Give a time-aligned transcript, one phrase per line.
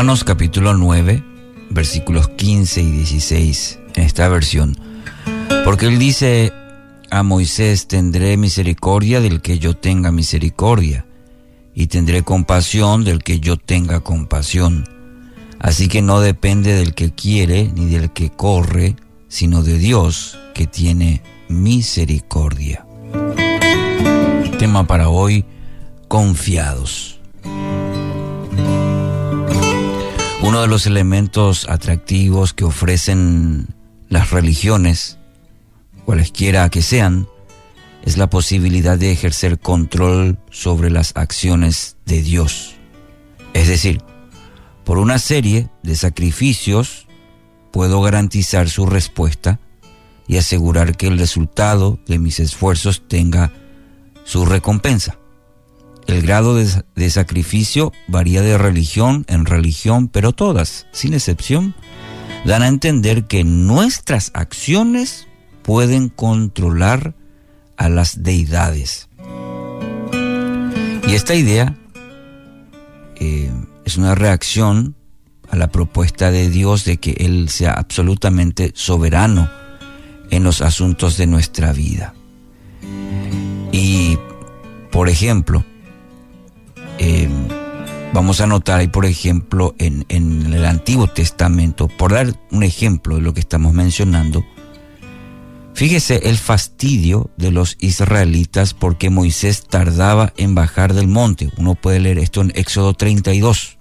[0.00, 1.22] Romanos capítulo 9,
[1.68, 4.74] versículos 15 y 16 en esta versión.
[5.62, 6.54] Porque él dice
[7.10, 11.04] a Moisés, tendré misericordia del que yo tenga misericordia,
[11.74, 14.88] y tendré compasión del que yo tenga compasión.
[15.58, 18.96] Así que no depende del que quiere ni del que corre,
[19.28, 21.20] sino de Dios que tiene
[21.50, 22.86] misericordia.
[24.58, 25.44] Tema para hoy,
[26.08, 27.19] confiados.
[30.60, 33.74] De los elementos atractivos que ofrecen
[34.10, 35.18] las religiones,
[36.04, 37.26] cualesquiera que sean,
[38.04, 42.74] es la posibilidad de ejercer control sobre las acciones de Dios.
[43.54, 44.02] Es decir,
[44.84, 47.06] por una serie de sacrificios
[47.72, 49.60] puedo garantizar su respuesta
[50.28, 53.50] y asegurar que el resultado de mis esfuerzos tenga
[54.24, 55.19] su recompensa.
[56.10, 61.72] El grado de, sacrificio varía de religión en religión, pero todas, sin excepción,
[62.44, 65.28] dan a entender que nuestras acciones
[65.62, 67.14] pueden controlar
[67.76, 69.08] a las deidades.
[71.06, 71.76] Y esta idea
[73.14, 73.52] eh,
[73.84, 74.96] es una reacción
[75.48, 79.48] a la propuesta de Dios de que Él sea absolutamente soberano
[80.30, 82.14] en los asuntos de nuestra vida.
[83.70, 84.18] Y,
[84.90, 85.64] por ejemplo,
[87.00, 87.28] eh,
[88.12, 93.16] vamos a notar ahí, por ejemplo, en, en el Antiguo Testamento, por dar un ejemplo
[93.16, 94.44] de lo que estamos mencionando,
[95.80, 101.50] Fíjese el fastidio de los israelitas porque Moisés tardaba en bajar del monte.
[101.56, 103.78] Uno puede leer esto en Éxodo 32.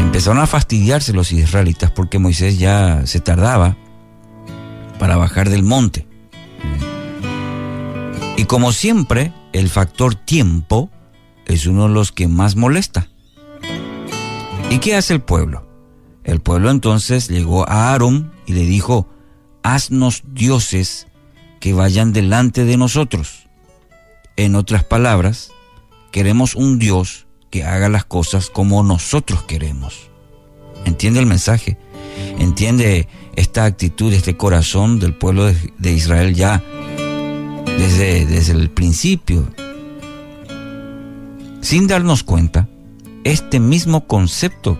[0.00, 3.76] Empezaron a fastidiarse los israelitas porque Moisés ya se tardaba
[4.98, 6.08] para bajar del monte.
[8.36, 10.90] Y como siempre, el factor tiempo
[11.46, 13.08] es uno de los que más molesta.
[14.68, 15.66] ¿Y qué hace el pueblo?
[16.24, 19.08] El pueblo entonces llegó a Aarón y le dijo,
[19.62, 21.06] haznos dioses
[21.60, 23.46] que vayan delante de nosotros.
[24.36, 25.52] En otras palabras,
[26.10, 30.10] queremos un Dios que haga las cosas como nosotros queremos.
[30.84, 31.78] ¿Entiende el mensaje?
[32.40, 33.06] ¿Entiende
[33.36, 36.60] esta actitud, este corazón del pueblo de, Israel ya
[37.78, 39.48] desde, desde el principio?
[41.60, 42.68] Sin darnos cuenta,
[43.24, 44.78] este mismo concepto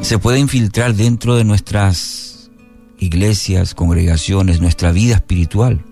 [0.00, 2.50] se puede infiltrar dentro de nuestras
[2.98, 5.84] iglesias, congregaciones, nuestra vida espiritual.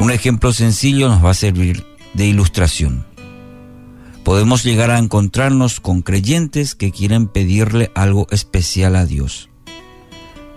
[0.00, 1.84] Un ejemplo sencillo nos va a servir
[2.14, 3.04] de ilustración.
[4.24, 9.49] Podemos llegar a encontrarnos con creyentes que quieren pedirle algo especial a Dios,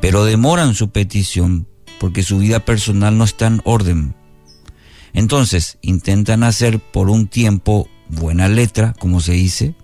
[0.04, 1.66] pero demoran su petición
[1.98, 4.14] porque su vida personal no está en orden.
[5.14, 9.76] Entonces intentan hacer por un tiempo buena letra, como se dice,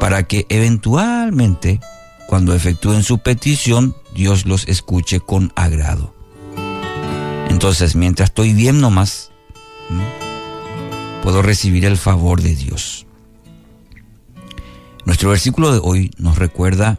[0.00, 1.80] para que eventualmente
[2.28, 6.14] cuando efectúen su petición, Dios los escuche con agrado.
[7.50, 9.32] Entonces, mientras estoy bien nomás,
[11.22, 13.06] puedo recibir el favor de Dios.
[15.04, 16.98] Nuestro versículo de hoy nos recuerda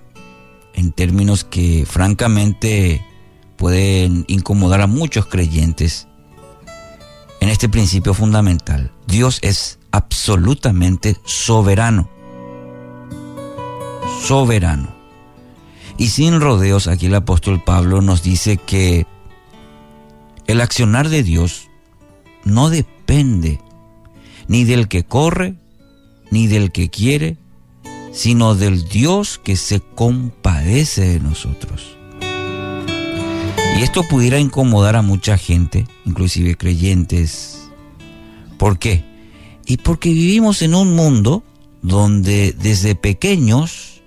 [0.78, 3.04] en términos que francamente
[3.58, 6.08] pueden incomodar a muchos creyentes
[7.42, 8.92] en este principio fundamental.
[9.08, 12.08] Dios es absolutamente soberano.
[14.22, 14.96] Soberano.
[15.98, 19.08] Y sin rodeos, aquí el apóstol Pablo nos dice que
[20.46, 21.70] el accionar de Dios
[22.46, 23.60] no depende
[24.48, 25.56] ni del que corre,
[26.30, 27.36] ni del que quiere,
[28.18, 31.96] sino del Dios que se compadece de nosotros.
[33.78, 37.70] Y esto pudiera incomodar a mucha gente, inclusive creyentes.
[38.58, 39.06] ¿Por qué?
[39.68, 41.44] Y porque vivimos en un mundo
[41.84, 44.02] donde desde pequeños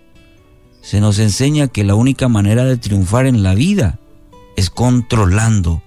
[0.82, 4.00] se nos enseña que la única manera de triunfar en la vida
[4.56, 5.84] es controlando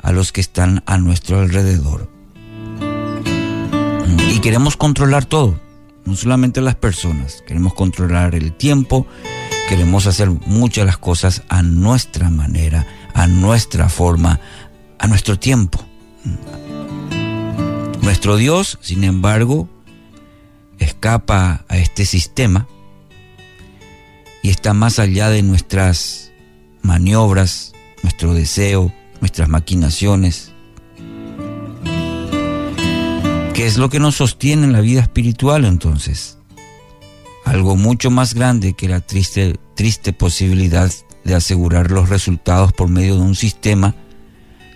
[0.00, 2.08] a los que están a nuestro alrededor.
[4.32, 5.58] Y queremos controlar todo,
[6.04, 9.06] no solamente las personas, queremos controlar el tiempo,
[9.68, 14.40] queremos hacer muchas las cosas a nuestra manera, a nuestra forma,
[14.98, 15.84] a nuestro tiempo.
[18.02, 19.68] Nuestro Dios, sin embargo,
[20.78, 22.66] escapa a este sistema
[24.42, 26.32] y está más allá de nuestras
[26.82, 27.72] maniobras,
[28.02, 30.53] nuestro deseo, nuestras maquinaciones.
[33.54, 36.38] ¿Qué es lo que nos sostiene en la vida espiritual entonces?
[37.44, 40.90] Algo mucho más grande que la triste, triste posibilidad
[41.22, 43.94] de asegurar los resultados por medio de un sistema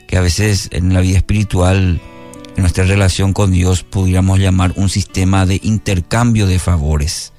[0.06, 2.00] que a veces en la vida espiritual
[2.54, 7.32] en nuestra relación con Dios pudiéramos llamar un sistema de intercambio de favores.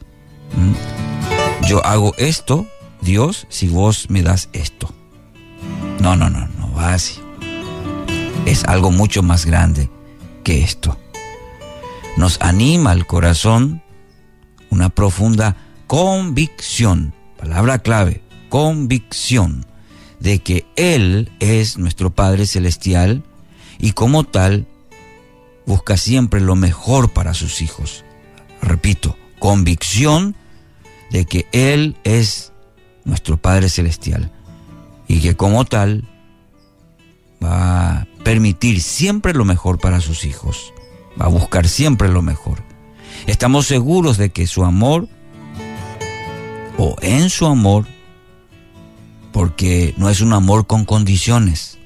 [0.58, 1.68] ¿Mm?
[1.68, 2.68] Yo hago esto,
[3.00, 4.94] Dios, si vos me das esto.
[6.02, 7.16] No, no, no, no va así.
[8.46, 9.90] Es algo mucho más grande
[10.44, 10.98] que esto.
[12.20, 13.82] Nos anima al corazón
[14.70, 15.56] una profunda
[15.88, 19.66] convicción, palabra clave, convicción
[20.20, 23.24] de que Él es nuestro Padre Celestial
[23.78, 24.68] y como tal
[25.66, 28.04] busca siempre lo mejor para sus hijos.
[28.62, 30.36] Repito, convicción
[31.12, 32.52] de que Él es
[33.06, 34.30] nuestro Padre Celestial
[35.08, 36.04] y que como tal
[37.42, 40.74] va a permitir siempre lo mejor para sus hijos,
[41.20, 42.64] va a buscar siempre lo mejor.
[43.28, 45.08] Estamos seguros de que su amor
[46.78, 47.86] o en su amor,
[49.32, 51.78] porque no es un amor con condiciones.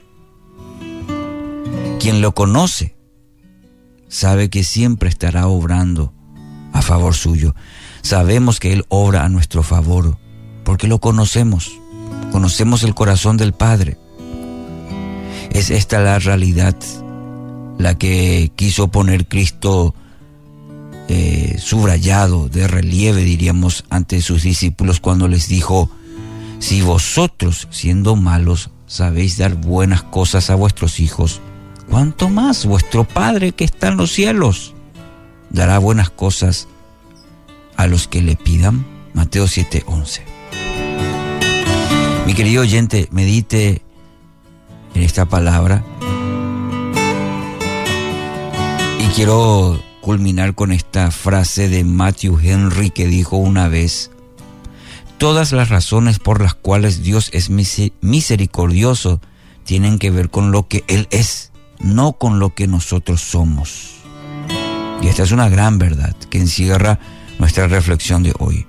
[2.00, 2.96] Quien lo conoce
[4.08, 6.14] sabe que siempre estará obrando
[6.72, 7.56] a favor suyo.
[8.02, 10.18] Sabemos que Él obra a nuestro favor
[10.64, 11.72] porque lo conocemos.
[12.32, 13.98] Conocemos el corazón del Padre.
[15.52, 16.76] Es esta la realidad,
[17.78, 19.94] la que quiso poner Cristo
[21.08, 25.90] eh, subrayado, de relieve, diríamos, ante sus discípulos cuando les dijo,
[26.60, 31.42] si vosotros, siendo malos, sabéis dar buenas cosas a vuestros hijos,
[31.90, 34.74] ¿cuánto más vuestro Padre que está en los cielos
[35.50, 36.68] dará buenas cosas
[37.76, 38.86] a los que le pidan?
[39.14, 40.22] Mateo 7:11.
[42.26, 43.82] Mi querido oyente, medite
[44.96, 45.84] en esta palabra
[49.16, 54.10] quiero culminar con esta frase de Matthew Henry que dijo una vez,
[55.20, 57.52] todas las razones por las cuales Dios es
[58.02, 59.22] misericordioso
[59.66, 63.92] tienen que ver con lo que Él es, no con lo que nosotros somos.
[65.02, 67.00] Y esta es una gran verdad que encierra
[67.38, 68.66] nuestra reflexión de hoy.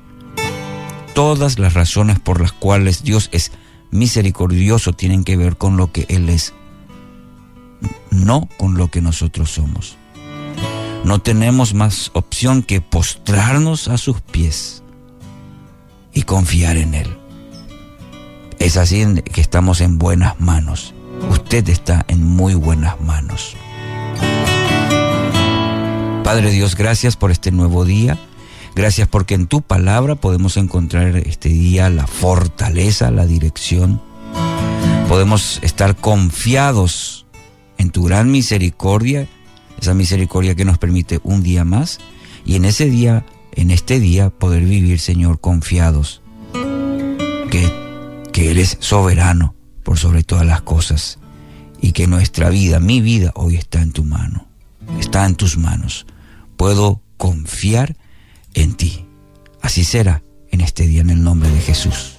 [1.14, 3.50] Todas las razones por las cuales Dios es
[3.91, 6.52] misericordioso tienen que ver con lo que Él es,
[8.11, 9.96] no con lo que nosotros somos.
[11.05, 14.83] No tenemos más opción que postrarnos a sus pies
[16.15, 17.19] y confiar en Él.
[18.59, 20.95] Es así que estamos en buenas manos.
[21.31, 23.55] Usted está en muy buenas manos.
[26.25, 28.19] Padre Dios, gracias por este nuevo día.
[28.75, 34.01] Gracias porque en tu palabra podemos encontrar este día la fortaleza, la dirección.
[35.06, 37.27] Podemos estar confiados
[37.77, 39.29] en tu gran misericordia,
[39.85, 41.99] esa misericordia que nos permite un día más
[42.47, 46.23] y en ese día, en este día, poder vivir, Señor, confiados
[47.51, 47.71] que,
[48.33, 51.19] que eres soberano por sobre todas las cosas
[51.83, 54.49] y que nuestra vida, mi vida, hoy está en tu mano,
[54.99, 56.07] está en tus manos.
[56.57, 57.95] Puedo confiar
[58.55, 59.05] en ti.
[59.61, 62.14] Así será en este día en el nombre de Jesús.